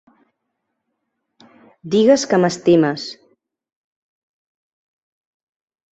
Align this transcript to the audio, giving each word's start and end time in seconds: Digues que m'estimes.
Digues 1.95 2.25
que 2.31 2.41
m'estimes. 2.45 3.07